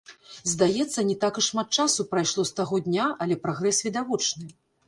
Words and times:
Здаецца, 0.51 1.03
не 1.09 1.15
так 1.25 1.37
і 1.41 1.43
шмат 1.49 1.77
часу 1.83 2.07
прайшло 2.13 2.47
з 2.51 2.57
таго 2.61 2.81
дня, 2.89 3.07
але 3.27 3.39
прагрэс 3.45 3.85
відавочны. 3.91 4.53